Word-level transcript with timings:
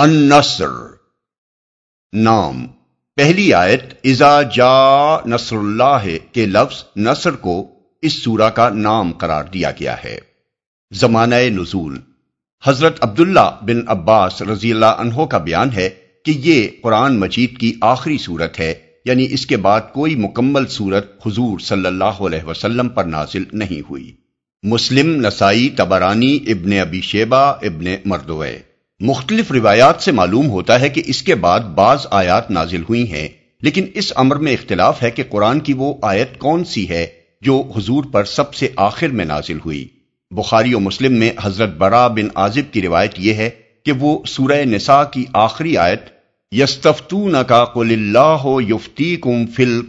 النصر، 0.00 0.68
نام۔ 2.12 2.66
پہلی 3.16 3.54
آیت 3.54 3.82
ازا 4.04 4.42
جا 4.42 5.26
نصر 5.26 5.56
اللہ 5.56 6.06
کے 6.32 6.46
لفظ 6.46 6.84
نصر 6.96 7.30
کو 7.30 7.70
اس 8.02 8.12
سورہ 8.12 8.50
کا 8.50 8.68
نام 8.68 9.12
قرار 9.12 9.44
دیا 9.44 9.70
گیا 9.70 9.96
ہے۔ 10.04 10.18
زمانہ 10.92 11.34
نزول۔ 11.34 11.98
حضرت 12.64 12.98
عبداللہ 13.00 13.56
بن 13.62 13.80
عباس 13.86 14.42
رضی 14.42 14.72
اللہ 14.72 14.86
عنہ 14.86 15.24
کا 15.24 15.38
بیان 15.38 15.72
ہے 15.72 15.90
کہ 16.24 16.30
یہ 16.30 16.68
قرآن 16.82 17.20
مجید 17.20 17.58
کی 17.58 17.74
آخری 17.80 18.18
صورت 18.18 18.60
ہے 18.60 18.74
یعنی 19.04 19.26
اس 19.30 19.46
کے 19.46 19.56
بعد 19.56 19.80
کوئی 19.92 20.14
مکمل 20.14 20.66
صورت 20.66 21.26
حضور 21.26 21.58
صلی 21.58 21.86
اللہ 21.86 22.04
علیہ 22.04 22.44
وسلم 22.44 22.88
پر 22.88 23.04
نازل 23.04 23.44
نہیں 23.52 23.80
ہوئی۔ 23.90 24.16
مسلم، 24.62 25.26
نسائی، 25.26 25.68
تبرانی، 25.68 26.38
ابن 26.46 26.78
ابی 26.78 27.00
شیبہ، 27.00 27.36
ابن 27.36 27.84
مردوئے 28.04 28.67
مختلف 29.00 29.52
روایات 29.52 30.02
سے 30.02 30.12
معلوم 30.12 30.48
ہوتا 30.50 30.80
ہے 30.80 30.88
کہ 30.88 31.02
اس 31.06 31.22
کے 31.22 31.34
بعد 31.34 31.60
بعض 31.60 32.06
آیات 32.10 32.50
نازل 32.50 32.82
ہوئی 32.88 33.10
ہیں، 33.12 33.28
لیکن 33.62 33.86
اس 33.94 34.12
امر 34.16 34.36
میں 34.36 34.52
اختلاف 34.52 35.02
ہے 35.02 35.10
کہ 35.10 35.22
قرآن 35.28 35.60
کی 35.60 35.72
وہ 35.72 35.94
آیت 36.02 36.38
کون 36.38 36.64
سی 36.64 36.88
ہے 36.88 37.06
جو 37.42 37.62
حضور 37.76 38.04
پر 38.04 38.24
سب 38.24 38.54
سے 38.54 38.68
آخر 38.76 39.08
میں 39.08 39.24
نازل 39.24 39.58
ہوئی۔ 39.64 39.86
بخاری 40.30 40.74
و 40.74 40.80
مسلم 40.80 41.12
میں 41.12 41.30
حضرت 41.42 41.76
برا 41.76 42.06
بن 42.08 42.28
عازب 42.34 42.72
کی 42.72 42.82
روایت 42.82 43.12
یہ 43.18 43.34
ہے 43.34 43.50
کہ 43.84 43.92
وہ 43.92 44.18
سورہ 44.26 44.64
نساء 44.64 45.02
کی 45.04 45.24
آخری 45.32 45.76
آیت 45.76 46.02
یستفتون 46.52 47.34
کا 47.48 47.64
قل 47.64 47.92
اللہ 47.92 48.46
یفتی 48.68 49.16
کم 49.16 49.46
فل 49.46 49.80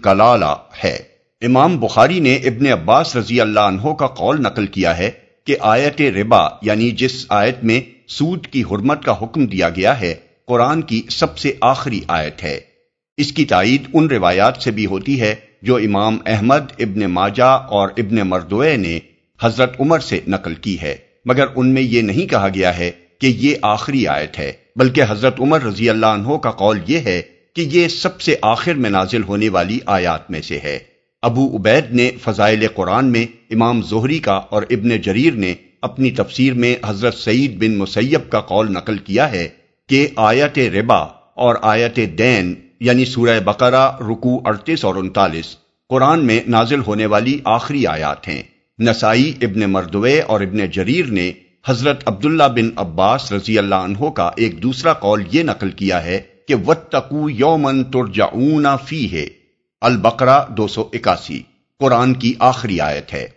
ہے۔ 0.83 0.97
امام 1.41 1.79
بخاری 1.79 2.19
نے 2.19 2.35
ابن 2.35 2.67
عباس 2.67 3.15
رضی 3.15 3.41
اللہ 3.41 3.59
عنہ 3.59 3.93
کا 3.93 4.07
قول 4.07 4.41
نقل 4.41 4.65
کیا 4.67 4.97
ہے 4.97 5.11
کہ 5.49 5.55
آیت 5.59 6.01
ربا 6.01 6.47
یعنی 6.61 6.91
جس 6.91 7.25
آیت 7.29 7.63
میں 7.63 7.81
سود 8.07 8.47
کی 8.47 8.61
حرمت 8.61 9.05
کا 9.05 9.15
حکم 9.21 9.45
دیا 9.45 9.69
گیا 9.69 10.01
ہے، 10.01 10.15
قرآن 10.47 10.81
کی 10.81 11.01
سب 11.09 11.37
سے 11.37 11.53
آخری 11.61 12.01
آیت 12.07 12.43
ہے۔ 12.43 12.59
اس 13.17 13.31
کی 13.31 13.45
تائید 13.45 13.87
ان 13.93 14.07
روایات 14.07 14.57
سے 14.61 14.71
بھی 14.71 14.85
ہوتی 14.85 15.21
ہے 15.21 15.35
جو 15.61 15.75
امام 15.75 16.17
احمد، 16.25 16.71
ابن 16.79 16.99
ماجہ 16.99 17.65
اور 17.69 17.89
ابن 17.97 18.15
مردوئے 18.15 18.77
نے 18.77 18.99
حضرت 19.41 19.81
عمر 19.81 19.99
سے 19.99 20.19
نقل 20.27 20.53
کی 20.53 20.81
ہے۔ 20.81 20.95
مگر 21.25 21.45
ان 21.55 21.73
میں 21.73 21.81
یہ 21.81 22.01
نہیں 22.01 22.29
کہا 22.29 22.47
گیا 22.47 22.77
ہے 22.77 22.91
کہ 23.21 23.27
یہ 23.27 23.55
آخری 23.61 24.07
آیت 24.07 24.39
ہے، 24.39 24.51
بلکہ 24.75 25.01
حضرت 25.09 25.39
عمر 25.39 25.63
رضی 25.63 25.89
اللہ 25.89 26.05
عنہ 26.05 26.37
کا 26.37 26.51
قول 26.51 26.79
یہ 26.87 26.99
ہے 26.99 27.21
کہ 27.55 27.61
یہ 27.61 27.87
سب 27.87 28.21
سے 28.21 28.35
آخر 28.41 28.73
میں 28.73 28.89
نازل 28.89 29.23
ہونے 29.23 29.49
والی 29.49 29.79
آیات 29.85 30.31
میں 30.31 30.41
سے 30.41 30.59
ہے۔ 30.63 30.88
ابو 31.21 31.57
عبید 31.57 31.91
نے 31.91 32.11
فضائل 32.23 32.67
قرآن 32.67 33.05
میں 33.05 33.25
امام 33.49 33.81
زہری 33.81 34.19
کا 34.19 34.33
اور 34.33 34.63
ابن 34.69 34.97
جریر 34.97 35.33
نے 35.33 35.53
اپنی 35.81 36.11
تفسیر 36.11 36.53
میں 36.53 36.75
حضرت 36.85 37.13
سعید 37.13 37.57
بن 37.59 37.77
مسیب 37.77 38.29
کا 38.29 38.41
قول 38.41 38.71
نقل 38.71 38.97
کیا 38.97 39.31
ہے 39.31 39.49
کہ 39.89 40.07
آیت 40.15 40.59
ربا 40.59 40.99
اور 41.35 41.55
آیت 41.61 41.99
دین 42.17 42.55
یعنی 42.79 43.05
سورہ 43.05 43.39
بقرہ 43.39 43.91
رکو 44.09 44.41
اڑتیس 44.45 44.85
اور 44.85 44.95
انتالیس 44.95 45.57
قرآن 45.89 46.25
میں 46.25 46.39
نازل 46.47 46.81
ہونے 46.81 47.05
والی 47.05 47.39
آخری 47.45 47.87
آیات 47.87 48.27
ہیں۔ 48.27 48.43
نسائی 48.79 49.33
ابن 49.41 49.59
مردوے 49.59 50.21
اور 50.21 50.41
ابن 50.41 50.65
جریر 50.65 51.05
نے 51.05 51.31
حضرت 51.67 52.03
عبداللہ 52.05 52.43
بن 52.43 52.69
عباس 52.75 53.31
رضی 53.31 53.57
اللہ 53.57 53.75
عنہ 53.75 54.09
کا 54.09 54.31
ایک 54.35 54.63
دوسرا 54.63 54.93
قول 54.93 55.23
یہ 55.31 55.43
نقل 55.43 55.69
کیا 55.69 56.03
ہے 56.03 56.21
کہ 56.47 56.55
وتقو 56.67 57.29
یومن 57.29 57.83
ترجعون 57.83 58.65
فی 58.85 59.11
ہے 59.11 59.27
البقرہ 59.81 60.39
دو 60.49 60.67
سو 60.67 60.89
اکاسی، 60.93 61.41
قرآن 61.79 62.13
کی 62.13 62.33
آخری 62.39 62.79
آیت 62.81 63.13
ہے۔ 63.13 63.27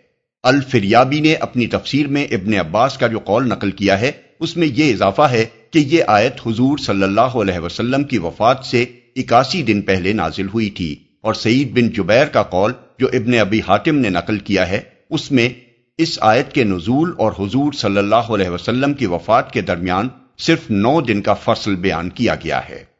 الفریابی 0.43 1.19
نے 1.19 1.33
اپنی 1.33 1.67
تفسیر 1.67 2.07
میں 2.07 2.27
ابن 2.31 2.53
عباس 2.53 2.97
کا 2.97 3.07
جو 3.07 3.19
قول 3.19 3.49
نقل 3.49 3.71
کیا 3.71 4.01
ہے، 4.01 4.11
اس 4.39 4.57
میں 4.57 4.67
یہ 4.67 4.93
اضافہ 4.93 5.21
ہے 5.21 5.45
کہ 5.71 5.79
یہ 5.79 6.03
آیت 6.07 6.47
حضور 6.47 6.77
صلی 6.77 7.03
اللہ 7.03 7.21
علیہ 7.21 7.59
وسلم 7.59 8.03
کی 8.03 8.17
وفات 8.17 8.65
سے 8.65 8.85
اکاسی 9.15 9.63
دن 9.63 9.81
پہلے 9.81 10.13
نازل 10.13 10.47
ہوئی 10.47 10.69
تھی۔ 10.69 10.95
اور 11.21 11.33
سعید 11.33 11.71
بن 11.71 11.89
جبیر 11.89 12.25
کا 12.25 12.43
قول 12.43 12.73
جو 12.99 13.07
ابن 13.13 13.39
ابی 13.39 13.59
حاتم 13.67 13.95
نے 13.95 14.09
نقل 14.09 14.39
کیا 14.39 14.69
ہے، 14.69 14.81
اس 15.09 15.31
میں 15.31 15.49
اس 15.97 16.17
آیت 16.21 16.53
کے 16.53 16.63
نزول 16.63 17.13
اور 17.17 17.31
حضور 17.39 17.73
صلی 17.73 17.97
اللہ 17.97 18.15
علیہ 18.15 18.49
وسلم 18.49 18.93
کی 18.93 19.05
وفات 19.05 19.51
کے 19.51 19.61
درمیان 19.61 20.07
صرف 20.37 20.59
نو 20.69 21.01
دن 21.01 21.21
کا 21.21 21.33
فصل 21.33 21.75
بیان 21.75 22.09
کیا 22.09 22.35
گیا 22.35 22.61
ہے۔ 22.69 22.92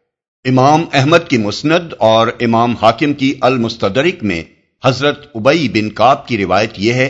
امام 0.45 0.83
احمد 0.93 1.17
کی 1.29 1.37
مسند 1.37 1.93
اور 1.99 2.27
امام 2.39 2.75
حاکم 2.81 3.13
کی 3.13 3.33
المستدرک 3.41 4.23
میں 4.23 4.43
حضرت 4.85 5.31
ابئی 5.35 5.69
بن 5.69 5.89
کاب 5.89 6.27
کی 6.27 6.37
روایت 6.37 6.71
یہ 6.77 6.93
ہے 6.93 7.09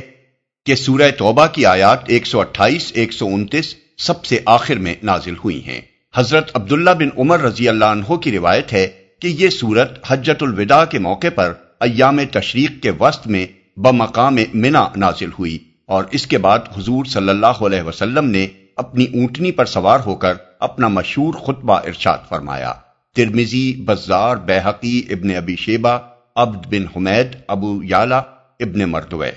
کہ 0.65 0.75
سورہ 0.75 1.11
توبہ 1.17 1.47
کی 1.47 1.65
آیات 1.65 2.09
128 2.09 2.91
129 2.95 3.75
سب 3.97 4.25
سے 4.25 4.39
آخر 4.45 4.75
میں 4.75 4.95
نازل 5.03 5.33
ہوئی 5.43 5.65
ہیں۔ 5.65 5.81
حضرت 6.15 6.51
عبداللہ 6.53 6.89
بن 6.89 7.09
عمر 7.17 7.39
رضی 7.39 7.69
اللہ 7.69 7.85
عنہ 7.85 8.15
کی 8.15 8.31
روایت 8.31 8.73
ہے 8.73 8.87
کہ 9.21 9.27
یہ 9.27 9.49
سورت 9.49 9.99
حجت 10.07 10.43
الوداع 10.43 10.85
کے 10.85 10.99
موقع 10.99 11.27
پر 11.35 11.53
ایام 11.79 12.19
تشریق 12.31 12.83
کے 12.83 12.91
وسط 12.99 13.27
میں 13.27 13.47
بمقام 13.77 14.37
منا 14.53 14.87
نازل 14.95 15.29
ہوئی 15.39 15.57
اور 15.85 16.03
اس 16.11 16.27
کے 16.27 16.37
بعد 16.37 16.59
حضور 16.77 17.05
صلی 17.05 17.29
اللہ 17.29 17.63
علیہ 17.65 17.81
وسلم 17.81 18.29
نے 18.29 18.47
اپنی 18.75 19.05
اونٹنی 19.13 19.51
پر 19.51 19.65
سوار 19.65 19.99
ہو 20.05 20.15
کر 20.15 20.33
اپنا 20.59 20.87
مشہور 20.87 21.33
خطبہ 21.33 21.73
ارشاد 21.73 22.17
فرمایا۔ 22.29 22.73
ترمیزی 23.15 23.75
بزار 23.85 24.35
بحقی 24.35 25.01
ابن 25.09 25.35
ابی 25.35 25.55
شیبہ، 25.55 25.97
عبد 26.35 26.73
بن 26.73 26.85
حمید، 26.95 27.35
ابو 27.47 27.83
یالا، 27.83 28.17
ابن 28.59 28.79
مردوے۔ 28.79 29.31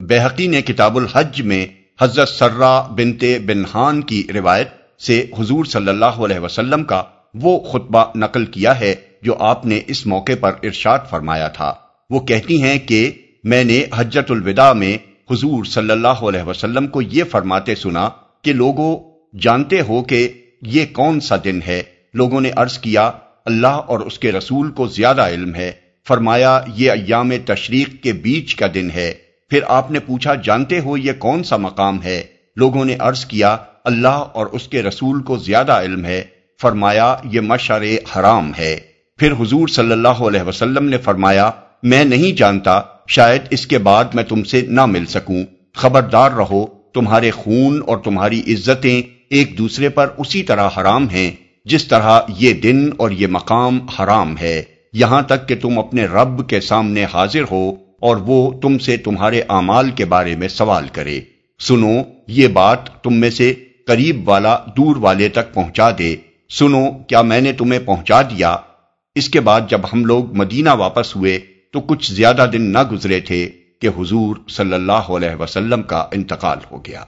بحقی 0.00 0.46
نے 0.46 0.62
کتاب 0.62 0.96
الحج 0.96 1.42
میں 1.42 1.66
حضرت 2.00 2.28
سرا 2.28 2.80
بنتے 2.80 3.38
بنہان 3.38 4.02
کی 4.02 4.26
روایت 4.34 4.68
سے 5.00 5.26
حضور 5.38 5.64
صلی 5.64 5.88
اللہ 5.88 6.04
علیہ 6.04 6.38
وسلم 6.38 6.84
کا 6.84 7.02
وہ 7.34 7.60
خطبہ 7.60 8.04
نقل 8.16 8.44
کیا 8.44 8.80
ہے 8.80 8.94
جو 9.22 9.36
آپ 9.38 9.66
نے 9.66 9.80
اس 9.86 10.06
موقع 10.06 10.32
پر 10.40 10.52
ارشاد 10.62 10.98
فرمایا 11.10 11.48
تھا۔ 11.48 11.74
وہ 12.10 12.20
کہتی 12.20 12.62
ہیں 12.62 12.78
کہ 12.78 13.12
میں 13.44 13.64
نے 13.64 13.84
حجت 13.96 14.30
الوداع 14.30 14.72
میں 14.72 14.96
حضور 15.30 15.64
صلی 15.64 15.90
اللہ 15.90 16.08
علیہ 16.08 16.42
وسلم 16.42 16.86
کو 16.86 17.02
یہ 17.02 17.24
فرماتے 17.24 17.74
سنا 17.74 18.08
کہ 18.42 18.52
لوگوں، 18.52 18.96
جانتے 19.38 19.80
ہو 19.80 20.02
کہ 20.02 20.28
یہ 20.62 20.84
کون 20.92 21.20
سا 21.20 21.36
دن 21.44 21.60
ہے؟ 21.66 21.82
لوگوں 22.16 22.40
نے 22.40 22.50
عرض 22.56 22.78
کیا، 22.78 23.10
اللہ 23.44 23.66
اور 23.66 23.98
اس 23.98 24.18
کے 24.18 24.32
رسول 24.32 24.70
کو 24.70 24.86
زیادہ 24.86 25.22
علم 25.22 25.54
ہے۔ 25.54 25.72
فرمایا، 26.08 26.60
یہ 26.74 26.90
ایام 26.90 27.30
تشریق 27.44 28.02
کے 28.02 28.12
بیچ 28.12 28.54
کا 28.54 28.66
دن 28.74 28.90
ہے۔ 28.94 29.14
پھر 29.50 29.60
آپ 29.66 29.90
نے 29.90 29.98
پوچھا، 29.98 30.34
جانتے 30.34 30.80
ہو 30.80 30.96
یہ 30.96 31.12
کون 31.18 31.44
سا 31.44 31.56
مقام 31.56 32.02
ہے؟ 32.02 32.22
لوگوں 32.56 32.84
نے 32.84 32.96
عرض 32.98 33.24
کیا، 33.24 33.56
اللہ 33.84 34.08
اور 34.08 34.46
اس 34.46 34.68
کے 34.68 34.82
رسول 34.82 35.22
کو 35.22 35.36
زیادہ 35.36 35.72
علم 35.72 36.04
ہے۔ 36.04 36.24
فرمایا، 36.62 37.16
یہ 37.24 37.40
مشر 37.40 37.82
حرام 37.82 38.52
ہے۔ 38.58 38.80
پھر 39.18 39.32
حضور 39.32 39.68
صلی 39.68 39.92
اللہ 39.92 40.08
علیہ 40.08 40.42
وسلم 40.42 40.88
نے 40.88 40.98
فرمایا، 40.98 41.50
میں 41.82 42.04
نہیں 42.04 42.36
جانتا، 42.36 42.80
شاید 43.08 43.42
اس 43.50 43.66
کے 43.66 43.78
بعد 43.78 44.04
میں 44.14 44.24
تم 44.24 44.44
سے 44.44 44.60
نہ 44.60 44.86
مل 44.86 45.06
سکوں۔ 45.06 45.44
خبردار 45.74 46.30
رہو، 46.30 46.66
تمہارے 46.66 47.30
خون 47.30 47.82
اور 47.86 47.98
تمہاری 47.98 48.40
عزتیں 48.46 49.02
ایک 49.30 49.58
دوسرے 49.58 49.88
پر 49.88 50.08
اسی 50.16 50.42
طرح 50.42 50.68
حرام 50.76 51.08
ہیں۔ 51.08 51.45
جس 51.66 51.88
طرح 51.88 52.20
یہ 52.28 52.52
دن 52.52 52.90
اور 52.96 53.10
یہ 53.10 53.26
مقام 53.26 53.88
حرام 53.88 54.38
ہے، 54.38 54.62
یہاں 54.92 55.22
تک 55.22 55.48
کہ 55.48 55.56
تم 55.56 55.78
اپنے 55.78 56.04
رب 56.04 56.48
کے 56.48 56.60
سامنے 56.60 57.04
حاضر 57.14 57.42
ہو 57.50 57.74
اور 58.00 58.16
وہ 58.16 58.60
تم 58.60 58.78
سے 58.78 58.96
تمہارے 58.96 59.42
اعمال 59.48 59.90
کے 59.90 60.04
بارے 60.04 60.36
میں 60.36 60.48
سوال 60.48 60.88
کرے۔ 60.92 61.20
سنو، 61.60 62.02
یہ 62.28 62.48
بات 62.48 63.02
تم 63.02 63.14
میں 63.14 63.30
سے 63.30 63.54
قریب 63.86 64.28
والا 64.28 64.58
دور 64.76 64.96
والے 64.96 65.28
تک 65.28 65.54
پہنچا 65.54 65.90
دے۔ 65.98 66.16
سنو، 66.50 66.90
کیا 67.08 67.22
میں 67.22 67.40
نے 67.40 67.52
تمہیں 67.52 67.80
پہنچا 67.84 68.22
دیا؟ 68.22 68.56
اس 69.14 69.28
کے 69.28 69.40
بعد 69.40 69.60
جب 69.68 69.80
ہم 69.92 70.04
لوگ 70.04 70.36
مدینہ 70.36 70.70
واپس 70.70 71.16
ہوئے 71.16 71.40
تو 71.72 71.80
کچھ 71.80 72.12
زیادہ 72.12 72.46
دن 72.52 72.62
نہ 72.62 72.78
گزرے 72.92 73.20
تھے 73.20 73.48
کہ 73.80 73.86
حضور 73.86 74.36
صلی 74.48 74.72
اللہ 74.72 74.92
علیہ 74.92 75.42
وسلم 75.42 75.82
کا 75.82 76.06
انتقال 76.12 76.58
ہو 76.70 76.78
گیا۔ 76.86 77.04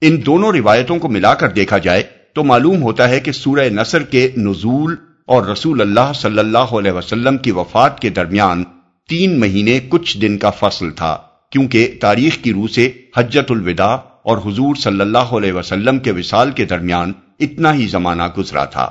ان 0.00 0.26
دونوں 0.26 0.52
روایتوں 0.52 0.98
کو 0.98 1.08
ملا 1.08 1.34
کر 1.34 1.48
دیکھا 1.48 1.78
جائے 1.78 2.02
تو 2.36 2.44
معلوم 2.44 2.82
ہوتا 2.82 3.08
ہے 3.08 3.18
کہ 3.20 3.32
سورہ 3.32 3.68
نصر 3.72 4.02
کے 4.02 4.28
نزول 4.36 4.94
اور 5.26 5.46
رسول 5.46 5.80
اللہ 5.80 6.12
صلی 6.14 6.38
اللہ 6.38 6.72
علیہ 6.78 6.92
وسلم 6.92 7.36
کی 7.36 7.50
وفات 7.50 8.00
کے 8.00 8.10
درمیان 8.10 8.64
تین 9.08 9.38
مہینے 9.40 9.78
کچھ 9.88 10.16
دن 10.18 10.38
کا 10.38 10.50
فصل 10.50 10.90
تھا، 10.90 11.16
کیونکہ 11.52 11.96
تاریخ 12.00 12.38
کی 12.42 12.52
روح 12.52 12.66
سے 12.74 12.90
حجت 13.16 13.50
الوداع 13.50 13.96
اور 14.22 14.38
حضور 14.46 14.74
صلی 14.74 15.00
اللہ 15.00 15.34
علیہ 15.38 15.52
وسلم 15.52 15.98
کے 15.98 16.12
وصال 16.12 16.50
کے 16.50 16.64
درمیان 16.64 17.12
اتنا 17.40 17.74
ہی 17.74 17.86
زمانہ 17.86 18.22
گزرا 18.38 18.64
تھا۔ 18.64 18.84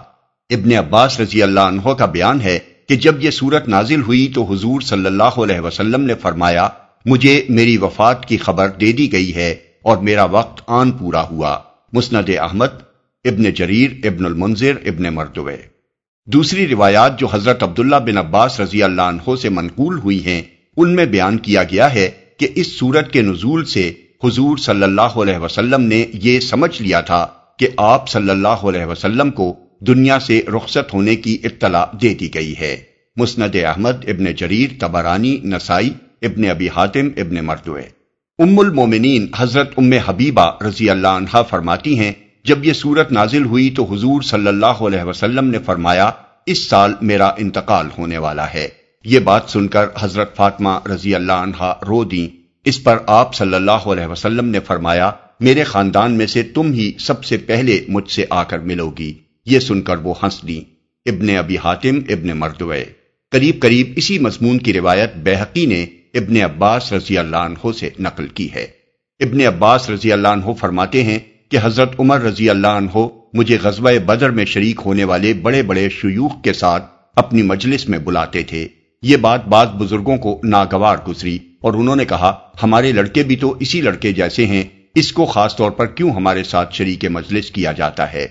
ابن 0.49 0.73
عباس 0.77 1.19
رضی 1.19 1.43
اللہ 1.43 1.59
عنہ 1.59 1.93
کا 1.93 2.05
بیان 2.05 2.41
ہے 2.41 2.57
کہ 2.89 2.95
جب 2.95 3.23
یہ 3.23 3.31
صورت 3.31 3.67
نازل 3.67 4.01
ہوئی 4.01 4.27
تو 4.35 4.43
حضور 4.43 4.81
صلی 4.81 5.05
اللہ 5.05 5.39
علیہ 5.39 5.59
وسلم 5.59 6.01
نے 6.01 6.13
فرمایا، 6.21 6.67
مجھے 7.05 7.41
میری 7.49 7.77
وفات 7.77 8.25
کی 8.25 8.37
خبر 8.37 8.69
دے 8.81 8.91
دی 8.91 9.11
گئی 9.11 9.35
ہے 9.35 9.51
اور 9.81 9.97
میرا 9.99 10.23
وقت 10.31 10.61
آن 10.71 10.91
پورا 10.91 11.21
ہوا۔ 11.29 11.57
مسند 11.93 12.29
احمد 12.39 12.81
ابن 13.25 13.43
جریر، 13.43 13.91
ابن 14.03 14.25
المنظر 14.25 14.73
ابن 14.85 15.03
مردوے۔ 15.03 15.55
دوسری 16.25 16.67
روایات 16.67 17.19
جو 17.19 17.27
حضرت 17.33 17.63
عبداللہ 17.63 17.95
بن 17.95 18.17
عباس 18.17 18.59
رضی 18.59 18.83
اللہ 18.83 19.01
عنہ 19.01 19.35
سے 19.41 19.49
منقول 19.49 19.97
ہوئی 19.97 20.25
ہیں، 20.25 20.41
ان 20.77 20.95
میں 20.95 21.05
بیان 21.05 21.37
کیا 21.37 21.63
گیا 21.63 21.93
ہے 21.93 22.09
کہ 22.39 22.47
اس 22.55 22.79
صورت 22.79 23.11
کے 23.11 23.21
نزول 23.21 23.65
سے 23.65 23.93
حضور 24.23 24.57
صلی 24.57 24.83
اللہ 24.83 25.01
علیہ 25.01 25.37
وسلم 25.37 25.81
نے 25.81 26.05
یہ 26.13 26.39
سمجھ 26.39 26.81
لیا 26.81 27.01
تھا 27.01 27.27
کہ 27.59 27.67
آپ 27.77 28.09
صلی 28.09 28.29
اللہ 28.29 28.47
علیہ 28.47 28.85
وسلم 28.85 29.31
کو 29.31 29.55
دنیا 29.87 30.19
سے 30.19 30.41
رخصت 30.55 30.93
ہونے 30.93 31.15
کی 31.15 31.37
اطلاع 31.43 31.85
دے 32.01 32.13
دی 32.13 32.33
گئی 32.33 32.53
ہے۔ 32.59 32.75
مسند 33.17 33.55
احمد، 33.55 34.07
ابن 34.07 34.33
جریر 34.33 34.69
تبرانی 34.79 35.39
نسائی، 35.43 35.89
ابن 36.21 36.49
ابی 36.49 36.69
حاتم، 36.69 37.09
ابن 37.17 37.45
مردوے۔ 37.45 37.81
ام 38.39 38.59
المومنین 38.59 39.27
حضرت 39.37 39.71
ام 39.77 39.93
حبیبہ 39.93 40.51
رضی 40.63 40.89
اللہ 40.89 41.07
عنہ 41.07 41.41
فرماتی 41.49 41.99
ہیں 41.99 42.11
جب 42.45 42.65
یہ 42.65 42.73
صورت 42.73 43.11
نازل 43.11 43.45
ہوئی 43.45 43.69
تو 43.69 43.83
حضور 43.83 44.21
صلی 44.21 44.47
اللہ 44.47 44.65
علیہ 44.65 45.03
وسلم 45.03 45.47
نے 45.47 45.59
فرمایا، 45.59 46.11
اس 46.45 46.67
سال 46.67 46.93
میرا 47.01 47.27
انتقال 47.27 47.87
ہونے 47.97 48.17
والا 48.17 48.53
ہے۔ 48.53 48.67
یہ 49.05 49.19
بات 49.19 49.41
سن 49.47 49.67
کر 49.67 49.85
حضرت 49.99 50.35
فاطمہ 50.35 50.69
رضی 50.85 51.15
اللہ 51.15 51.33
عنہ 51.33 51.73
رو 51.87 52.03
دیں۔ 52.03 52.35
اس 52.65 52.83
پر 52.83 52.97
آپ 53.07 53.35
صلی 53.35 53.53
اللہ 53.53 53.71
علیہ 53.71 54.05
وسلم 54.05 54.47
نے 54.47 54.59
فرمایا، 54.59 55.11
میرے 55.39 55.63
خاندان 55.63 56.11
میں 56.11 56.27
سے 56.27 56.43
تم 56.43 56.71
ہی 56.71 56.91
سب 56.99 57.23
سے 57.23 57.37
پہلے 57.37 57.85
مجھ 57.87 58.11
سے 58.11 58.25
آ 58.29 58.43
کر 58.43 58.59
ملو 58.59 58.89
گی 58.89 59.13
یہ 59.45 59.59
سن 59.59 59.81
کر 59.81 59.97
وہ 59.97 60.13
ہنس 60.23 60.47
دیں۔ 60.47 60.61
ابن 61.05 61.37
ابی 61.37 61.57
حاتم، 61.57 61.99
ابن 62.09 62.37
مردوے۔ 62.37 62.83
قریب 63.31 63.61
قریب 63.61 63.93
اسی 63.95 64.19
مضمون 64.19 64.57
کی 64.57 64.73
روایت 64.73 65.11
بحقی 65.15 65.65
نے 65.65 65.83
ابن 66.13 66.37
عباس 66.37 66.93
رضی 66.93 67.17
اللہ 67.17 67.37
عنہ 67.37 67.71
سے 67.79 67.89
نقل 67.99 68.27
کی 68.27 68.53
ہے۔ 68.53 68.67
ابن 69.19 69.41
عباس 69.41 69.89
رضی 69.89 70.11
اللہ 70.11 70.27
عنہ 70.27 70.53
فرماتے 70.59 71.03
ہیں 71.03 71.19
کہ 71.53 71.59
حضرت 71.63 71.99
عمر 71.99 72.21
رضی 72.21 72.49
اللہ 72.49 72.67
عنہ 72.67 73.07
مجھے 73.33 73.57
غزوہ 73.63 73.91
بدر 74.05 74.29
میں 74.29 74.45
شریک 74.45 74.79
ہونے 74.85 75.03
والے 75.03 75.33
بڑے 75.33 75.63
بڑے 75.63 75.89
شیوخ 75.89 76.41
کے 76.43 76.53
ساتھ 76.53 76.85
اپنی 77.15 77.41
مجلس 77.41 77.89
میں 77.89 77.99
بلاتے 77.99 78.43
تھے۔ 78.43 78.67
یہ 79.01 79.17
بات 79.17 79.45
بعض 79.47 79.67
بزرگوں 79.67 80.17
کو 80.17 80.41
ناگوار 80.43 80.97
گزری 81.07 81.39
اور 81.61 81.73
انہوں 81.73 81.95
نے 81.95 82.05
کہا، 82.05 82.39
ہمارے 82.63 82.91
لڑکے 82.91 83.23
بھی 83.23 83.35
تو 83.35 83.55
اسی 83.59 83.81
لڑکے 83.81 84.11
جیسے 84.11 84.45
ہیں، 84.45 84.63
اس 84.95 85.11
کو 85.11 85.25
خاص 85.25 85.55
طور 85.55 85.71
پر 85.71 85.85
کیوں 85.85 86.11
ہمارے 86.11 86.43
ساتھ 86.43 86.75
شریک 86.75 87.05
مجلس 87.05 87.51
کیا 87.51 87.71
جاتا 87.71 88.13
ہے؟ 88.13 88.27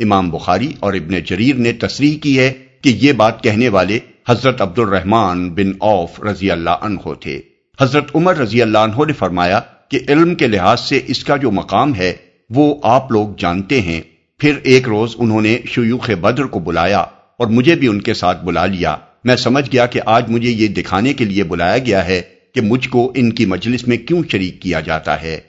امام 0.00 0.30
بخاری 0.30 0.72
اور 0.80 0.94
ابن 0.94 1.18
جریر 1.18 1.56
نے 1.56 1.72
تصریح 1.72 2.18
کی 2.18 2.38
ہے 2.38 2.52
کہ 2.82 2.88
یہ 2.88 3.12
بات 3.12 3.42
کہنے 3.42 3.68
والے 3.68 3.98
حضرت 4.28 4.60
عبد 4.60 4.78
الرحمان 4.78 5.50
بن 5.54 5.72
اوف 5.78 6.20
رضی 6.20 6.50
اللہ 6.50 6.84
عنہ 6.84 7.14
تھے۔ 7.20 7.40
حضرت 7.80 8.16
عمر 8.16 8.36
رضی 8.36 8.62
اللہ 8.62 8.78
عنہ 8.78 9.04
نے 9.06 9.12
فرمایا 9.12 9.60
کہ 9.88 9.98
علم 10.08 10.34
کے 10.34 10.46
لحاظ 10.46 10.80
سے 10.80 11.00
اس 11.06 11.24
کا 11.24 11.36
جو 11.36 11.50
مقام 11.50 11.94
ہے 11.94 12.25
وہ 12.50 12.74
آپ 12.82 13.12
لوگ 13.12 13.28
جانتے 13.38 13.80
ہیں۔ 13.80 14.00
پھر 14.38 14.52
ایک 14.62 14.88
روز 14.88 15.14
انہوں 15.18 15.40
نے 15.40 15.58
شیوخ 15.68 16.10
بدر 16.10 16.44
کو 16.44 16.58
بلایا 16.58 16.98
اور 17.36 17.46
مجھے 17.46 17.74
بھی 17.74 17.88
ان 17.88 18.00
کے 18.00 18.14
ساتھ 18.14 18.44
بلا 18.44 18.66
لیا۔ 18.66 18.96
میں 19.24 19.36
سمجھ 19.36 19.70
گیا 19.72 19.86
کہ 19.86 20.00
آج 20.06 20.30
مجھے 20.30 20.50
یہ 20.50 20.68
دکھانے 20.68 21.12
کے 21.12 21.24
لیے 21.24 21.44
بلایا 21.44 21.78
گیا 21.78 22.06
ہے 22.06 22.22
کہ 22.54 22.60
مجھ 22.60 22.88
کو 22.88 23.12
ان 23.14 23.32
کی 23.32 23.46
مجلس 23.46 23.88
میں 23.88 23.96
کیوں 23.96 24.22
شریک 24.32 24.62
کیا 24.62 24.80
جاتا 24.80 25.22
ہے۔ 25.22 25.40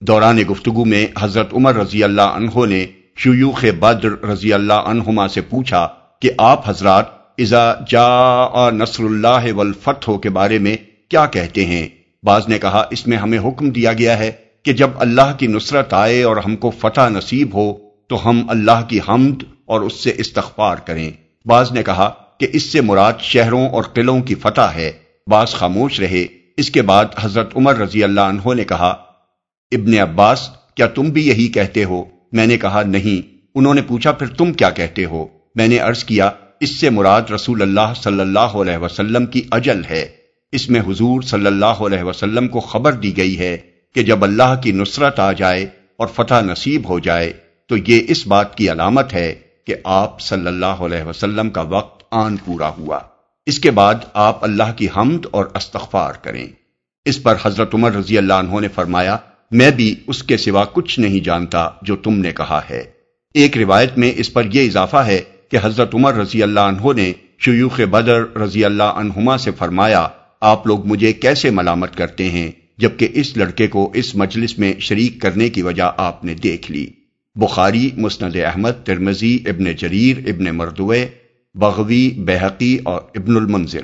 دوران 0.00 0.38
گفتگو 0.50 0.84
میں 0.84 1.06
حضرت 1.18 1.54
عمر 1.54 1.74
رضی 1.74 2.04
اللہ 2.04 2.22
عنہ 2.22 2.66
نے 2.66 2.86
شیوخ 3.16 3.64
بدر 3.78 4.24
رضی 4.24 4.52
اللہ 4.52 4.72
عنہما 4.72 5.28
سے 5.28 5.40
پوچھا 5.40 5.88
کہ 6.20 6.30
آپ 6.38 6.70
حضرات 6.70 7.04
اذا 7.38 7.74
جا 7.88 8.70
نصر 8.70 9.04
اللہ 9.04 9.52
والفتح 9.52 10.10
کے 10.22 10.30
بارے 10.30 10.58
میں 10.58 10.76
کیا 11.08 11.26
کہتے 11.26 11.64
ہیں؟ 11.64 11.88
بعض 12.22 12.48
نے 12.48 12.58
کہا، 12.58 12.84
اس 12.90 13.06
میں 13.06 13.16
ہمیں 13.16 13.38
حکم 13.38 13.70
دیا 13.70 13.92
گیا 13.92 14.18
ہے 14.18 14.32
کہ 14.66 14.72
جب 14.72 14.90
اللہ 14.96 15.36
کی 15.38 15.46
نصرت 15.46 15.94
آئے 15.94 16.22
اور 16.22 16.36
ہم 16.36 16.56
کو 16.56 16.70
فتح 16.70 17.08
نصیب 17.08 17.54
ہو، 17.54 17.74
تو 18.08 18.28
ہم 18.28 18.50
اللہ 18.50 18.84
کی 18.88 18.98
حمد 19.08 19.42
اور 19.66 19.80
اس 19.80 19.92
سے 19.92 20.12
استغفار 20.16 20.76
کریں۔ 20.76 21.10
بعض 21.46 21.72
نے 21.72 21.82
کہا 21.82 22.10
کہ 22.40 22.46
اس 22.52 22.62
سے 22.62 22.80
مراد 22.80 23.12
شہروں 23.20 23.68
اور 23.68 23.82
قلعوں 23.82 24.22
کی 24.22 24.34
فتح 24.34 24.60
ہے۔ 24.60 24.92
بعض 25.26 25.50
خاموش 25.50 26.00
رہے۔ 26.00 26.26
اس 26.56 26.70
کے 26.70 26.82
بعد 26.82 27.04
حضرت 27.20 27.56
عمر 27.56 27.76
رضی 27.76 28.04
اللہ 28.04 28.20
عنہ 28.20 28.54
نے 28.54 28.64
کہا، 28.64 28.88
ابن 29.72 29.98
عباس، 29.98 30.48
کیا 30.74 30.86
تم 30.86 31.02
بھی 31.02 31.28
یہی 31.28 31.48
کہتے 31.48 31.84
ہو؟ 31.84 32.04
میں 32.32 32.46
نے 32.46 32.58
کہا، 32.58 32.82
نہیں۔ 32.82 33.36
انہوں 33.54 33.74
نے 33.74 33.82
پوچھا، 33.82 34.12
پھر 34.12 34.26
تم 34.26 34.52
کیا 34.52 34.70
کہتے 34.70 35.04
ہو؟ 35.04 35.26
میں 35.54 35.68
نے 35.68 35.78
عرض 35.78 36.04
کیا، 36.04 36.30
اس 36.60 36.70
سے 36.70 36.90
مراد 36.90 37.22
رسول 37.34 37.62
اللہ 37.62 37.92
صلی 37.96 38.20
اللہ 38.20 38.38
علیہ 38.38 38.76
وسلم 38.76 39.26
کی 39.26 39.42
اجل 39.50 39.84
ہے۔ 39.90 40.06
اس 40.52 40.70
میں 40.70 40.80
حضور 40.80 41.22
صلی 41.22 41.46
اللہ 41.46 41.66
علیہ 41.66 42.02
وسلم 42.02 42.48
کو 42.48 42.60
خبر 42.60 42.92
دی 42.92 43.16
گئی 43.16 43.38
ہے۔ 43.38 43.75
کہ 43.96 44.02
جب 44.02 44.24
اللہ 44.24 44.60
کی 44.62 44.72
نصرت 44.72 45.20
آ 45.20 45.32
جائے 45.32 45.66
اور 45.96 46.06
فتح 46.06 46.40
نصیب 46.40 46.88
ہو 46.88 46.98
جائے، 46.98 47.32
تو 47.66 47.76
یہ 47.76 48.00
اس 48.08 48.26
بات 48.26 48.54
کی 48.54 48.70
علامت 48.70 49.14
ہے 49.14 49.34
کہ 49.66 49.74
آپ 49.84 50.20
صلی 50.20 50.46
اللہ 50.46 50.66
علیہ 50.66 51.02
وسلم 51.02 51.50
کا 51.50 51.60
وقت 51.60 52.02
آن 52.10 52.36
پورا 52.36 52.68
ہوا۔ 52.68 52.98
اس 53.46 53.58
کے 53.58 53.70
بعد 53.70 53.94
آپ 54.14 54.44
اللہ 54.44 54.72
کی 54.76 54.88
حمد 54.96 55.26
اور 55.30 55.44
استغفار 55.54 56.12
کریں۔ 56.12 56.46
اس 57.04 57.22
پر 57.22 57.36
حضرت 57.42 57.74
عمر 57.74 57.92
رضی 57.92 58.18
اللہ 58.18 58.32
عنہ 58.32 58.60
نے 58.60 58.68
فرمایا، 58.68 59.16
میں 59.50 59.70
بھی 59.70 59.94
اس 60.06 60.22
کے 60.22 60.36
سوا 60.36 60.64
کچھ 60.72 61.00
نہیں 61.00 61.24
جانتا 61.24 61.68
جو 61.82 61.96
تم 61.96 62.14
نے 62.14 62.32
کہا 62.32 62.60
ہے۔ 62.70 62.84
ایک 63.34 63.56
روایت 63.56 63.98
میں 63.98 64.12
اس 64.16 64.32
پر 64.32 64.42
یہ 64.52 64.66
اضافہ 64.66 64.96
ہے 64.96 65.20
کہ 65.50 65.58
حضرت 65.62 65.94
عمر 65.94 66.14
رضی 66.14 66.42
اللہ 66.42 66.60
عنہ 66.60 66.92
نے 66.96 67.12
شیوخ 67.38 67.80
بدر 67.80 68.36
رضی 68.36 68.64
اللہ 68.64 68.82
عنہما 68.82 69.38
سے 69.38 69.50
فرمایا، 69.50 70.08
آپ 70.40 70.66
لوگ 70.66 70.86
مجھے 70.86 71.12
کیسے 71.12 71.50
ملامت 71.50 71.96
کرتے 71.96 72.24
ہیں؟ 72.24 72.65
جبکہ 72.78 73.08
اس 73.12 73.36
لڑکے 73.36 73.66
کو 73.66 73.90
اس 73.94 74.14
مجلس 74.14 74.58
میں 74.58 74.72
شریک 74.80 75.20
کرنے 75.20 75.48
کی 75.48 75.62
وجہ 75.62 75.90
آپ 75.96 76.24
نے 76.24 76.34
دیکھ 76.34 76.70
لی۔ 76.72 76.86
بخاری، 77.36 77.90
مسند 77.96 78.36
احمد 78.36 78.84
ترمزی 78.84 79.38
ابن 79.46 79.72
جریر، 79.72 80.16
ابن 80.18 80.44
مردوے، 80.44 81.06
بغوی 81.54 82.10
بحقی 82.16 82.78
اور 82.84 83.00
ابن 83.14 83.36
المنظر 83.36 83.80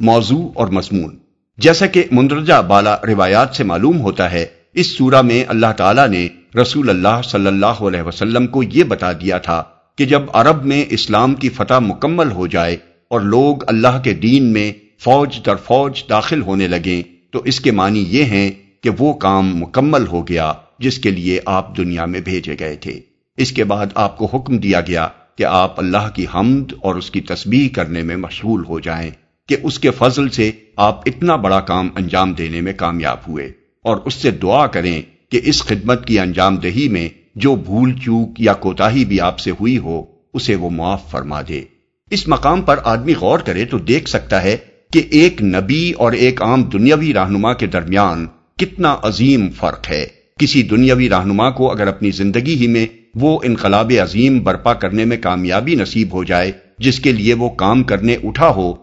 موضوع 0.00 0.48
اور 0.54 0.68
مضمون۔ 0.68 1.18
جیسا 1.58 1.86
کہ 1.86 2.04
مندرجہ 2.12 2.62
بالا 2.62 2.96
روایات 2.96 3.54
سے 3.54 3.64
معلوم 3.64 4.00
ہوتا 4.00 4.32
ہے، 4.32 4.46
اس 4.74 4.86
سورہ 4.86 5.22
میں 5.22 5.44
اللہ 5.48 5.72
تعالیٰ 5.76 6.08
نے 6.08 6.28
رسول 6.62 6.90
اللہ 6.90 7.20
صلی 7.24 7.46
اللہ 7.46 7.66
علیہ 7.66 8.02
وسلم 8.02 8.46
کو 8.46 8.62
یہ 8.62 8.84
بتا 8.84 9.12
دیا 9.12 9.38
تھا 9.38 9.64
کہ 9.98 10.04
جب 10.04 10.22
عرب 10.32 10.64
میں 10.64 10.84
اسلام 10.90 11.34
کی 11.34 11.48
فتح 11.48 11.78
مکمل 11.78 12.30
ہو 12.30 12.46
جائے 12.46 12.76
اور 13.08 13.20
لوگ 13.20 13.56
اللہ 13.66 14.00
کے 14.04 14.14
دین 14.14 14.52
میں 14.52 14.72
فوج 15.00 15.38
در 15.46 15.54
فوج 15.54 16.02
داخل 16.08 16.42
ہونے 16.42 16.68
لگیں 16.68 17.17
تو 17.30 17.38
اس 17.38 17.60
کے 17.60 17.70
معنی 17.70 18.04
یہ 18.08 18.24
ہیں 18.24 18.50
کہ 18.80 18.90
وہ 18.98 19.14
کام 19.14 19.56
مکمل 19.56 20.06
ہو 20.06 20.28
گیا 20.28 20.52
جس 20.78 20.98
کے 20.98 21.10
لیے 21.10 21.40
آپ 21.46 21.76
دنیا 21.76 22.04
میں 22.04 22.20
بھیجے 22.20 22.54
گئے 22.60 22.76
تھے۔ 22.76 23.00
اس 23.36 23.52
کے 23.52 23.64
بعد 23.64 23.86
آپ 23.94 24.18
کو 24.18 24.26
حکم 24.26 24.58
دیا 24.58 24.80
گیا 24.80 25.08
کہ 25.36 25.44
آپ 25.44 25.80
اللہ 25.80 26.08
کی 26.14 26.26
حمد 26.34 26.72
اور 26.82 26.94
اس 26.94 27.10
کی 27.10 27.20
تسبیح 27.20 27.68
کرنے 27.68 28.02
میں 28.02 28.16
مشغول 28.16 28.64
ہو 28.68 28.80
جائیں 28.80 29.10
کہ 29.48 29.56
اس 29.62 29.78
کے 29.78 29.90
فضل 29.90 30.28
سے 30.28 30.50
آپ 30.76 31.00
اتنا 31.08 31.36
بڑا 31.36 31.60
کام 31.60 31.88
انجام 31.96 32.32
دینے 32.32 32.60
میں 32.60 32.72
کامیاب 32.76 33.16
ہوئے۔ 33.28 33.52
اور 33.82 33.96
اس 33.96 34.14
سے 34.14 34.30
دعا 34.30 34.66
کریں 34.66 35.02
کہ 35.30 35.40
اس 35.44 35.62
خدمت 35.62 36.06
کی 36.06 36.18
انجام 36.18 36.56
دہی 36.56 36.88
میں 36.88 37.08
جو 37.34 37.56
بھول 37.56 37.92
چوک 38.04 38.40
یا 38.40 38.52
کوتاہی 38.52 39.04
بھی 39.04 39.20
آپ 39.20 39.38
سے 39.38 39.50
ہوئی 39.50 39.78
ہو، 39.78 40.04
اسے 40.34 40.54
وہ 40.54 40.70
معاف 40.70 41.10
فرما 41.10 41.40
دے۔ 41.48 41.62
اس 42.10 42.28
مقام 42.28 42.62
پر 42.62 42.78
آدمی 42.84 43.14
غور 43.20 43.38
کرے 43.38 43.64
تو 43.64 43.78
دیکھ 43.78 44.08
سکتا 44.08 44.42
ہے 44.42 44.56
کہ 44.92 45.02
ایک 45.10 45.42
نبی 45.42 45.92
اور 45.92 46.12
ایک 46.12 46.42
عام 46.42 46.62
دنیاوی 46.62 47.14
رہنما 47.14 47.52
کے 47.52 47.66
درمیان 47.66 48.26
کتنا 48.56 48.96
عظیم 49.02 49.50
فرق 49.50 49.90
ہے۔ 49.90 50.06
کسی 50.38 50.62
دنیاوی 50.62 51.08
رہنما 51.08 51.50
کو 51.50 51.72
اگر 51.72 51.86
اپنی 51.86 52.10
زندگی 52.10 52.54
ہی 52.54 52.66
میں 52.66 52.86
وہ 53.14 53.38
انقلاب 53.44 53.92
عظیم 54.02 54.38
برپا 54.38 54.74
کرنے 54.74 55.04
میں 55.04 55.16
کامیابی 55.20 55.74
نصیب 55.74 56.12
ہو 56.12 56.24
جائے، 56.24 56.52
جس 56.78 57.00
کے 57.00 57.12
لیے 57.12 57.34
وہ 57.34 57.48
کام 57.48 57.82
کرنے 57.82 58.16
اٹھا 58.24 58.48
ہو، 58.48 58.74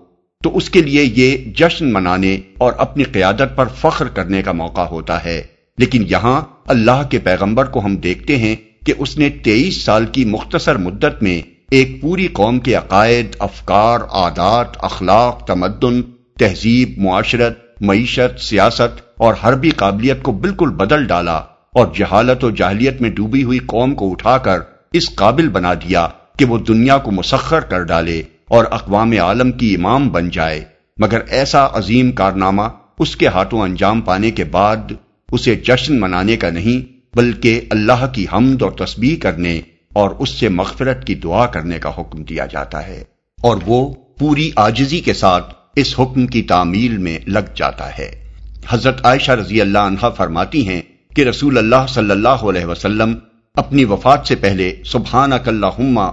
تو 0.44 0.58
اس 0.58 0.70
کے 0.70 0.82
لیے 0.82 1.04
یہ 1.16 1.38
جشن 1.56 1.94
منانے 1.94 2.38
اور 2.58 2.74
اپنی 2.78 3.04
قیادت 3.04 3.56
پر 3.56 3.66
فخر 3.66 4.08
کرنے 4.08 4.42
کا 4.42 4.52
موقع 4.52 4.82
ہوتا 4.82 5.26
ہے۔ 5.26 5.44
لیکن 5.78 6.04
یہاں 6.10 6.42
اللہ 6.66 7.08
کے 7.12 7.20
پیغمبر 7.20 7.66
کو 7.66 7.86
ہم 7.86 7.96
دیکھتے 7.96 8.38
ہیں 8.38 8.56
کہ 8.86 8.94
اس 8.98 9.18
نے 9.18 9.30
تیئیس 9.30 9.82
سال 9.82 10.06
کی 10.06 10.26
مختصر 10.26 10.76
مدت 10.76 11.24
میں 11.24 11.55
ایک 11.72 12.02
پوری 12.02 12.28
قوم 12.28 12.60
کے 12.60 12.74
عقائد، 12.74 13.36
افکار، 13.40 14.00
عادات، 14.12 14.68
اخلاق، 14.80 15.46
تمدن، 15.46 16.02
تہذیب، 16.40 16.98
معاشرت، 16.98 17.58
معیشت، 17.82 18.40
سیاست 18.40 19.02
اور 19.18 19.34
حربی 19.44 19.70
قابلیت 19.70 20.24
کو 20.24 20.32
بالکل 20.32 20.70
بدل 20.70 21.06
ڈالا 21.08 21.36
اور 21.72 21.88
جہالت 21.96 22.44
و 22.44 22.50
جاہلیت 22.50 23.02
میں 23.02 23.10
ڈوبی 23.10 23.44
ہوئی 23.44 23.60
قوم 23.60 23.96
کو 23.96 24.12
اٹھا 24.12 24.38
کر 24.38 24.60
اس 24.94 25.16
قابل 25.16 25.50
بنا 25.50 25.74
دیا 25.74 26.08
کہ 26.38 26.46
وہ 26.46 26.58
دنیا 26.58 26.98
کو 26.98 27.12
مسخر 27.12 27.60
کر 27.60 27.84
ڈالے 27.84 28.24
اور 28.48 28.66
اقوام 28.72 29.12
عالم 29.12 29.52
کی 29.52 29.76
امام 29.76 30.10
بن 30.10 30.30
جائے۔ 30.30 30.64
مگر 30.98 31.20
ایسا 31.28 31.68
عظیم 31.74 32.12
کارنامہ 32.12 32.62
اس 33.00 33.16
کے 33.16 33.28
ہاتھوں 33.28 33.62
انجام 33.62 34.02
پانے 34.02 34.32
کے 34.32 34.44
بعد 34.44 34.92
اسے 35.32 35.56
جشن 35.56 36.00
منانے 36.00 36.38
کا 36.38 36.50
نہیں، 36.50 36.94
بلکہ 37.18 37.62
اللہ 37.70 38.06
کی 38.14 38.26
حمد 38.34 38.62
اور 38.62 38.72
تسبیح 38.72 39.16
کرنے 39.22 39.62
اور 39.96 40.10
اس 40.20 40.30
سے 40.30 40.50
مغفرت 40.50 41.08
کی 41.08 41.16
دعا 41.16 41.46
کرنے 41.46 41.80
کا 41.80 41.92
حکم 41.98 42.24
دیا 42.24 42.46
جاتا 42.46 42.88
ہے 42.88 43.04
اور 43.42 43.58
وہ 43.66 43.94
پوری 44.20 44.52
آجزی 44.56 45.00
کے 45.00 45.14
ساتھ 45.14 45.54
اس 45.76 45.96
حکم 46.00 46.28
کی 46.28 46.42
تعمیل 46.42 46.98
میں 46.98 47.20
لگ 47.28 47.54
جاتا 47.56 47.98
ہے۔ 47.98 48.34
حضرت 48.70 49.06
عائشہ 49.06 49.32
رضی 49.32 49.62
اللہ 49.62 49.80
عنہ 49.80 50.10
فرماتی 50.18 50.68
ہیں 50.68 50.82
کہ 51.16 51.22
رسول 51.22 51.58
اللہ 51.58 51.86
صلی 51.90 52.12
اللہ 52.12 52.44
علیہ 52.44 52.66
وسلم 52.66 53.14
اپنی 53.56 53.84
وفات 53.84 54.28
سے 54.28 54.36
پہلے 54.36 54.76
سبحان 54.86 55.32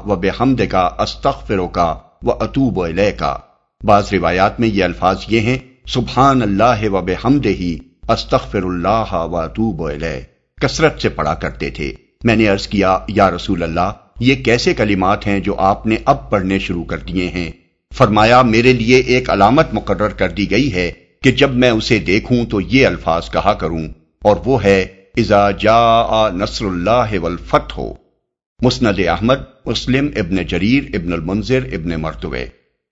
و 0.05 0.15
بے 0.15 0.29
حمد 0.41 0.61
کا 0.71 0.89
استخر 0.99 1.67
کا 1.73 1.95
و 2.23 2.33
اطوب 2.33 2.83
علیہ 2.83 3.11
کا 3.19 3.37
بعض 3.85 4.12
روایات 4.12 4.61
میں 4.61 4.69
یہ 4.69 4.85
الفاظ 4.85 5.17
یہ 5.29 5.41
ہیں، 5.41 5.59
سبحان 5.87 6.43
اللہ 6.43 6.89
و 6.89 7.01
بے 7.01 7.15
حمد 7.25 7.47
ہی 7.47 7.79
استغفر 8.09 8.62
اللہ 8.62 9.12
و 9.12 9.37
اتوب 9.37 9.85
الیہ۔ 9.85 10.21
کثرت 10.61 11.03
سے 11.03 11.09
پڑھا 11.09 11.35
کرتے 11.35 11.71
تھے۔ 11.71 11.93
میں 12.25 12.37
نے 12.37 12.47
عرض 12.49 12.67
کیا، 12.69 12.97
یا 13.09 13.31
رسول 13.31 13.62
اللہ، 13.62 13.93
یہ 14.21 14.43
کیسے 14.45 14.75
کلمات 14.75 15.26
ہیں 15.26 15.38
جو 15.41 15.55
آپ 15.61 15.87
نے 15.87 15.97
اب 16.05 16.29
پڑھنے 16.31 16.59
شروع 16.59 16.85
کر 16.85 16.99
دیے 16.99 17.29
ہیں؟ 17.29 17.50
فرمایا، 17.93 18.43
میرے 18.45 18.73
لیے 18.73 18.97
ایک 18.97 19.31
علامت 19.31 19.75
مقرر 19.75 20.12
کر 20.19 20.31
دی 20.31 20.50
گئی 20.50 20.73
ہے 20.75 20.91
کہ 21.23 21.31
جب 21.33 21.55
میں 21.55 21.71
اسے 21.71 21.99
دیکھوں 22.07 22.45
تو 22.47 22.61
یہ 22.61 22.87
الفاظ 22.87 23.31
کہا 23.31 23.55
کروں، 23.55 23.87
اور 24.23 24.37
وہ 24.45 24.62
ہے 24.64 24.81
ازا 25.19 25.50
جا 25.50 26.29
نصر 26.35 26.64
اللہ 26.64 27.19
والفتح 27.19 27.79
ہو 27.79 27.93
مسند 28.61 28.99
احمد، 29.09 29.41
مسلم، 29.67 30.09
ابن 30.17 30.43
جریر، 30.49 30.85
ابن 30.95 31.12
المنظر 31.12 31.64
ابن 31.73 32.00
مرتوے 32.00 32.45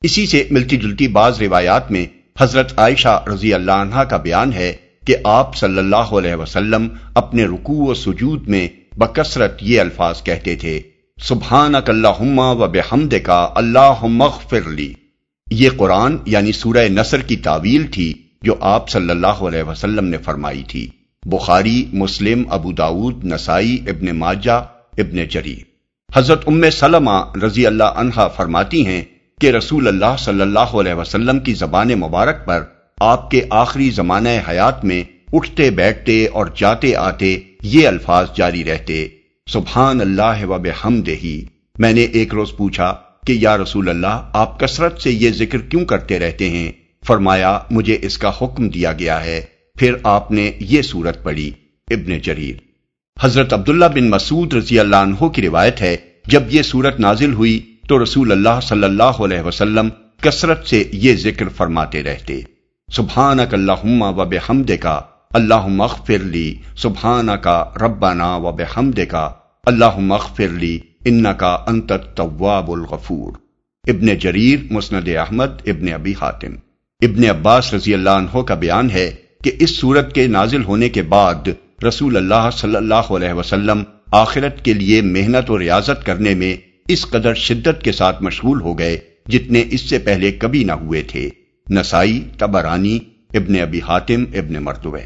اسی 0.02 0.26
سے 0.26 0.42
ملتی 0.50 0.76
جلتی 0.76 1.08
بعض 1.08 1.40
روایات 1.42 1.90
میں 1.90 2.06
حضرت 2.40 2.72
عائشہ 2.78 3.18
رضی 3.26 3.52
اللہ 3.54 3.80
عنہ 3.80 4.02
کا 4.10 4.16
بیان 4.18 4.52
ہے 4.52 4.72
کہ 5.06 5.16
آپ 5.24 5.56
صلی 5.56 5.78
اللہ 5.78 6.12
علیہ 6.18 6.34
وسلم 6.34 6.88
اپنے 7.14 7.44
رکوع 7.44 7.88
و 7.88 7.94
سجود 7.94 8.48
میں 8.48 8.66
بکثرت 8.96 9.58
یہ 9.60 9.80
الفاظ 9.80 10.22
کہتے 10.22 10.56
تھے 10.56 10.80
سبحان 11.22 11.74
اللہ 11.74 12.20
و 12.20 12.66
بحمد 12.66 13.14
کا 13.24 13.48
اللہ 13.54 14.06
لی۔ 14.66 14.92
یہ 15.50 15.70
قرآن 15.76 16.16
یعنی 16.26 16.52
سورہ 16.52 16.88
نصر 16.88 17.20
کی 17.20 17.36
تعویل 17.36 17.86
تھی 17.86 18.12
جو 18.42 18.54
آپ 18.60 18.88
صلی 18.88 19.10
اللہ 19.10 19.26
علیہ 19.26 19.62
وسلم 19.62 20.04
نے 20.04 20.18
فرمائی 20.18 20.62
تھی۔ 20.62 20.90
بخاری، 21.24 21.86
مسلم، 21.92 22.42
ابو 22.50 22.72
داود، 22.72 23.24
نسائی، 23.24 23.78
ابن 23.86 24.18
ماجہ، 24.18 24.64
ابن 24.98 25.24
جری۔ 25.24 25.56
حضرت 26.14 26.42
ام 26.46 26.70
سلمہ 26.70 27.38
رضی 27.42 27.66
اللہ 27.66 27.84
عنہا 27.84 28.28
فرماتی 28.28 28.86
ہیں 28.86 29.02
کہ 29.40 29.50
رسول 29.50 29.88
اللہ 29.88 30.16
صلی 30.18 30.40
اللہ 30.40 30.74
علیہ 30.74 30.94
وسلم 30.94 31.38
کی 31.38 31.54
زبان 31.54 31.88
مبارک 31.88 32.46
پر 32.46 32.62
آپ 32.98 33.30
کے 33.30 33.40
آخری 33.50 33.90
زمانہ 33.90 34.28
حیات 34.48 34.84
میں 34.84 35.02
اٹھتے 35.32 35.70
بیٹھتے 35.70 36.26
اور 36.26 36.46
جاتے 36.56 36.96
آتے 36.96 37.38
یہ 37.62 37.88
الفاظ 37.88 38.26
جاری 38.36 38.64
رہتے، 38.64 39.08
سبحان 39.52 40.00
اللہ 40.00 40.44
و 40.44 40.58
بحمد 40.58 41.08
ہی۔ 41.08 41.44
میں 41.78 41.92
نے 41.92 42.00
ایک 42.00 42.34
روز 42.34 42.56
پوچھا 42.56 42.94
کہ 43.26 43.32
یا 43.32 43.58
رسول 43.58 43.88
اللہ، 43.88 44.30
آپ 44.32 44.60
کثرت 44.60 45.00
سے 45.00 45.10
یہ 45.10 45.30
ذکر 45.30 45.58
کیوں 45.58 45.84
کرتے 45.84 46.18
رہتے 46.18 46.50
ہیں؟ 46.50 46.72
فرمایا، 47.06 47.58
مجھے 47.70 47.98
اس 48.02 48.18
کا 48.18 48.32
حکم 48.42 48.68
دیا 48.68 48.92
گیا 48.92 49.24
ہے۔ 49.24 49.40
پھر 49.78 49.94
آپ 50.02 50.32
نے 50.32 50.52
یہ 50.60 50.82
صورت 50.82 51.22
پڑھی، 51.22 51.50
ابن 51.90 52.18
جریر۔ 52.18 52.56
حضرت 53.20 53.52
عبداللہ 53.52 53.84
بن 53.84 54.10
مسعود 54.10 54.54
رضی 54.54 54.78
اللہ 54.78 54.96
عنہ 54.96 55.28
کی 55.28 55.42
روایت 55.42 55.80
ہے، 55.80 55.96
جب 56.26 56.42
یہ 56.50 56.62
صورت 56.62 57.00
نازل 57.00 57.32
ہوئی 57.32 57.76
تو 57.88 58.02
رسول 58.02 58.32
اللہ 58.32 58.60
صلی 58.62 58.84
اللہ 58.84 59.02
علیہ 59.02 59.40
وسلم 59.40 59.88
کثرت 60.20 60.66
سے 60.66 60.84
یہ 60.92 61.14
ذکر 61.16 61.48
فرماتے 61.48 62.02
رہتے۔ 62.02 62.40
سبحانک 62.92 63.54
اللہم 63.54 64.02
و 64.02 64.24
بحمد 64.24 64.70
کا 64.80 65.00
اللہ 65.34 65.54
اغفر 65.54 66.18
لی 66.18 66.54
سبحانہ 66.76 67.32
کا 67.32 67.64
ربنا 67.80 68.36
و 68.36 68.52
بحمد 68.52 68.98
کا 69.08 69.30
اللہ 69.64 70.12
اغفر 70.12 70.48
لی 70.48 70.78
ان 71.04 71.26
کا 71.38 71.58
انت 71.66 71.92
التواب 71.92 72.70
الغفور۔ 72.70 73.32
ابن 73.88 74.06
جریر، 74.18 74.72
مسند 74.72 75.08
احمد، 75.08 75.60
ابن 75.66 75.92
ابی 75.92 76.12
حاتم۔ 76.20 76.54
ابن 77.00 77.24
عباس 77.24 77.74
رضی 77.74 77.94
اللہ 77.94 78.10
عنہ 78.10 78.40
کا 78.42 78.54
بیان 78.54 78.90
ہے 78.90 79.14
کہ 79.44 79.52
اس 79.58 79.76
صورت 79.80 80.14
کے 80.14 80.26
نازل 80.26 80.64
ہونے 80.64 80.88
کے 80.88 81.02
بعد 81.02 81.48
رسول 81.88 82.16
اللہ 82.16 82.50
صلی 82.52 82.76
اللہ 82.76 83.12
علیہ 83.12 83.32
وسلم 83.32 83.82
آخرت 84.12 84.64
کے 84.64 84.72
لیے 84.72 85.00
محنت 85.02 85.50
و 85.50 85.58
ریاضت 85.58 86.06
کرنے 86.06 86.34
میں 86.34 86.56
اس 86.88 87.06
قدر 87.06 87.34
شدت 87.34 87.82
کے 87.82 87.92
ساتھ 87.92 88.22
مشغول 88.22 88.60
ہو 88.60 88.78
گئے 88.78 88.98
جتنے 89.28 89.64
اس 89.70 89.80
سے 89.80 89.98
پہلے 89.98 90.32
کبھی 90.32 90.64
نہ 90.64 90.72
ہوئے 90.72 91.02
تھے۔ 91.02 91.30
نسائی، 91.70 92.24
تبرانی، 92.38 92.98
ابن 93.34 93.60
ابی 93.60 93.80
حاتم، 93.88 94.24
ابن 94.34 94.62
مرتبہ 94.62 94.98